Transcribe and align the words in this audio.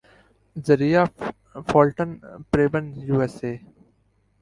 ذریعہ 0.55 1.03
فالٹن 1.67 2.09
پریبن 2.51 2.91
یوایساے 3.07 3.55